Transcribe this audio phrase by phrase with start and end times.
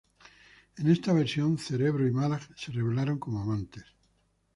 [0.77, 3.83] En esta versión, Cerebro y Mallah se revelaron como amantes.